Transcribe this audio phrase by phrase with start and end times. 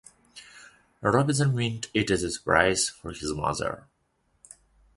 [1.01, 3.85] Robinson meant it as a surprise for his mother.